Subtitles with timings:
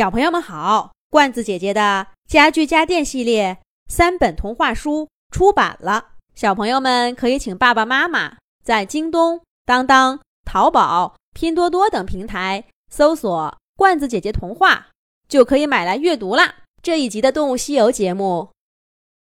[0.00, 14.86] 小朋友们好，罐子姐姐的家具家电系列三本童话书出版了，小朋友们可以请爸爸妈妈在京东、当当、淘宝、拼多多等平台搜索“罐子姐姐童话”，
[15.28, 16.54] 就可以买来阅读啦。
[16.82, 18.48] 这一集的《动物西游》节目，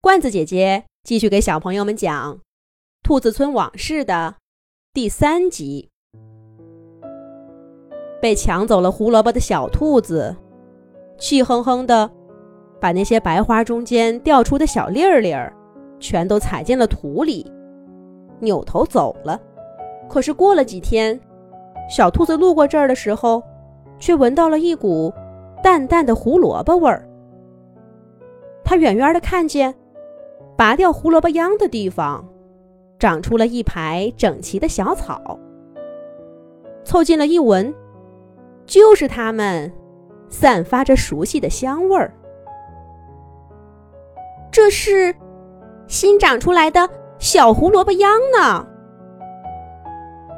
[0.03, 2.35] 罐子姐姐继续给小朋友们讲
[3.03, 4.35] 《兔子村往事》的
[4.93, 5.89] 第三集。
[8.21, 10.37] 被抢走了胡萝卜的小兔子。
[11.19, 12.11] 气哼哼的，
[12.81, 15.53] 把那些白花中间掉出的小粒儿粒儿，
[15.99, 17.51] 全都踩进了土里，
[18.39, 19.41] 扭头走了。
[20.09, 21.19] 可是过了几天，
[21.89, 23.43] 小兔子路过这儿的时候，
[23.99, 25.13] 却闻到了一股
[25.63, 27.09] 淡淡的胡萝卜味儿。
[28.63, 29.75] 它远远的看见，
[30.57, 32.25] 拔掉胡萝卜秧的地方，
[32.99, 35.39] 长出了一排整齐的小草。
[36.85, 37.75] 凑近了一闻，
[38.67, 39.73] 就是它们。
[40.29, 42.13] 散发着熟悉的香味儿，
[44.51, 45.15] 这是
[45.87, 46.89] 新长出来的
[47.19, 48.67] 小胡萝卜秧呢。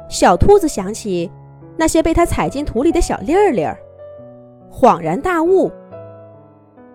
[0.09, 1.31] 小兔子想起
[1.77, 3.77] 那些被它踩进土里的小粒儿粒儿，
[4.71, 5.71] 恍然大悟：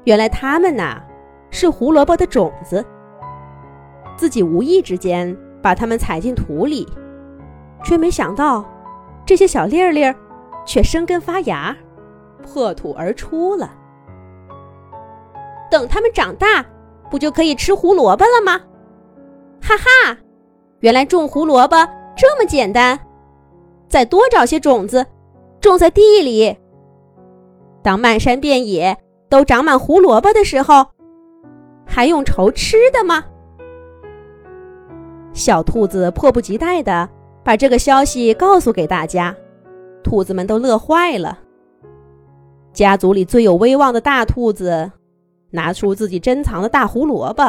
[0.04, 1.02] 原来它们呐
[1.50, 2.84] 是胡萝卜的种子。
[4.16, 6.88] 自己无意之间把它们踩进土里，
[7.82, 8.64] 却没想到
[9.26, 10.14] 这些小粒儿粒儿
[10.64, 11.76] 却生根发芽。
[12.44, 13.72] 破土而出了。
[15.70, 16.64] 等它们长大，
[17.10, 18.60] 不就可以吃胡萝卜了吗？
[19.60, 20.16] 哈哈，
[20.80, 21.76] 原来种胡萝卜
[22.16, 23.00] 这么简单！
[23.88, 25.04] 再多找些种子，
[25.60, 26.56] 种在地里。
[27.82, 28.96] 当漫山遍野
[29.28, 30.86] 都长满胡萝卜的时候，
[31.86, 33.24] 还用愁吃的吗？
[35.32, 37.08] 小兔子迫不及待地
[37.42, 39.34] 把这个消息告诉给大家，
[40.02, 41.40] 兔子们都乐坏了。
[42.74, 44.90] 家族里最有威望的大兔子，
[45.50, 47.44] 拿出自己珍藏的大胡萝卜，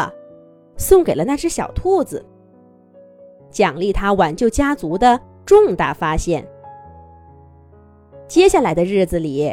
[0.78, 2.24] 送给了那只小兔子，
[3.50, 6.48] 奖励他挽救家族的重大发现。
[8.28, 9.52] 接下来的日子里，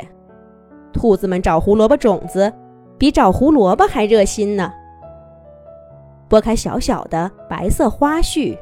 [0.92, 2.52] 兔子们找胡萝卜种子，
[2.98, 4.70] 比找胡萝卜还热心呢。
[6.28, 8.58] 拨开小小的白色花絮，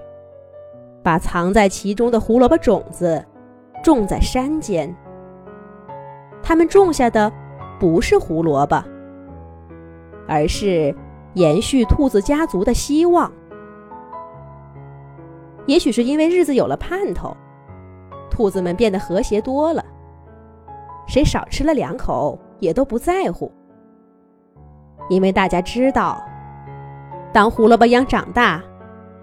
[1.03, 3.25] 把藏在其中的胡萝卜种子
[3.83, 4.95] 种在山间。
[6.51, 7.33] 他们种下的
[7.79, 8.83] 不是胡萝卜，
[10.27, 10.93] 而是
[11.35, 13.31] 延续兔子家族的希望。
[15.67, 17.37] 也许是因为日子有了盼头，
[18.29, 19.85] 兔子们变得和谐多了。
[21.07, 23.53] 谁少吃了两口也都不在乎，
[25.09, 26.21] 因为大家知道，
[27.33, 28.61] 当胡萝卜秧长大，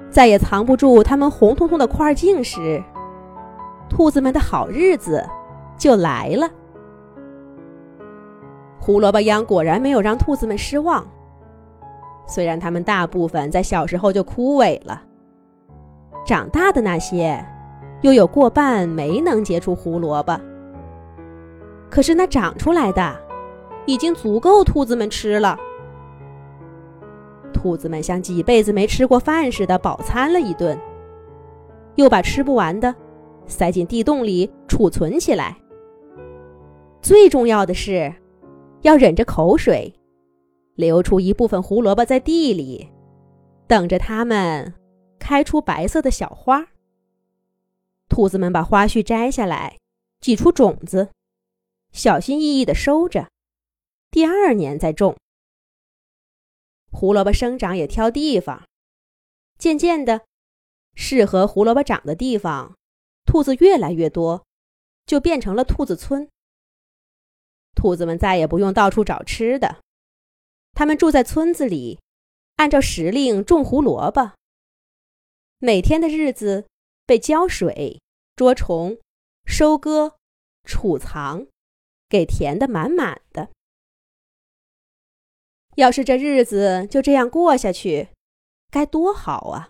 [0.09, 2.81] 再也藏不住它们红彤彤的块茎时，
[3.89, 5.21] 兔子们的好日子
[5.77, 6.49] 就来了。
[8.87, 11.05] 胡萝卜秧果然没有让兔子们失望，
[12.25, 15.01] 虽然它们大部分在小时候就枯萎了，
[16.25, 17.45] 长大的那些，
[17.99, 20.39] 又有过半没能结出胡萝卜。
[21.89, 23.13] 可是那长出来的，
[23.85, 25.59] 已经足够兔子们吃了。
[27.51, 30.79] 兔子们像几辈子没吃过饭似的饱餐了一顿，
[31.95, 32.95] 又把吃不完的
[33.47, 35.57] 塞进地洞里储存起来。
[37.01, 38.13] 最重要的是。
[38.81, 39.93] 要忍着口水，
[40.75, 42.89] 留出一部分胡萝卜在地里，
[43.67, 44.73] 等着它们
[45.19, 46.67] 开出白色的小花。
[48.07, 49.77] 兔子们把花絮摘下来，
[50.21, 51.09] 挤出种子，
[51.91, 53.27] 小心翼翼地收着，
[54.09, 55.15] 第二年再种。
[56.91, 58.63] 胡萝卜生长也挑地方，
[59.57, 60.21] 渐渐的，
[60.95, 62.75] 适合胡萝卜长的地方，
[63.25, 64.45] 兔子越来越多，
[65.05, 66.29] 就变成了兔子村。
[67.77, 69.83] 兔子们再也不用到处找吃的，
[70.73, 71.99] 它们住在村子里，
[72.55, 74.33] 按照时令种胡萝卜。
[75.59, 76.65] 每天的日子
[77.05, 78.01] 被浇水、
[78.35, 78.97] 捉虫、
[79.45, 80.15] 收割、
[80.63, 81.47] 储藏，
[82.09, 83.49] 给填得满满的。
[85.75, 88.09] 要是这日子就这样过下去，
[88.71, 89.69] 该多好啊！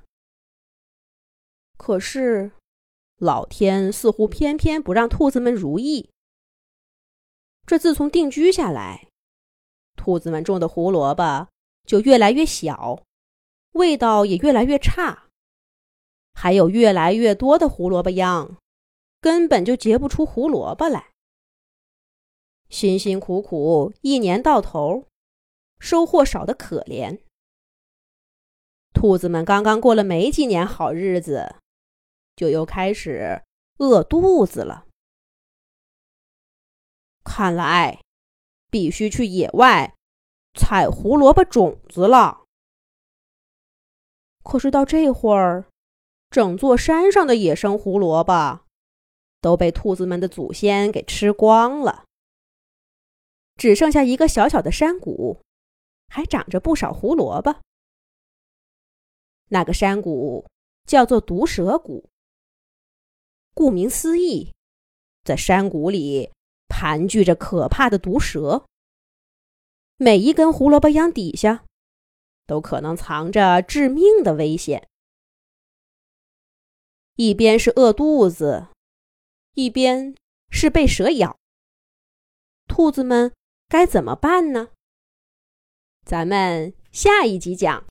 [1.78, 2.52] 可是，
[3.18, 6.10] 老天似乎偏偏不让兔子们如意。
[7.68, 9.10] 这自从定居下来，
[9.98, 11.50] 兔子们种的胡萝卜
[11.86, 13.04] 就越来越小，
[13.74, 15.28] 味道也越来越差，
[16.34, 18.56] 还有越来越多的胡萝卜秧，
[19.20, 21.12] 根本就结不出胡萝卜来。
[22.70, 25.04] 辛辛苦苦一年到头，
[25.78, 27.20] 收获少得可怜。
[28.94, 31.58] 兔子们刚刚过了没几年好日子，
[32.38, 33.44] 就又开始
[33.80, 34.87] 饿肚子了。
[37.28, 38.02] 看来，
[38.72, 39.94] 必须去野外
[40.54, 42.46] 采胡萝卜种子了。
[44.44, 45.68] 可是到这会儿，
[46.30, 48.62] 整座山上的野生胡萝卜
[49.42, 52.06] 都被兔子们的祖先给吃光了，
[53.58, 55.42] 只剩下一个小小的山谷，
[56.08, 57.58] 还长着不少胡萝卜。
[59.50, 60.46] 那个山谷
[60.86, 62.10] 叫做毒蛇谷。
[63.54, 64.54] 顾名思义，
[65.26, 66.32] 在山谷里
[66.68, 68.66] 盘踞着可怕的毒蛇。
[69.98, 71.66] 每一根胡萝卜秧底下，
[72.46, 74.88] 都可能藏着致命的危险。
[77.16, 78.68] 一边是饿肚子，
[79.54, 80.16] 一边
[80.50, 81.38] 是被蛇咬，
[82.68, 83.34] 兔子们
[83.68, 84.70] 该怎么办呢？
[86.06, 87.86] 咱们下一集讲。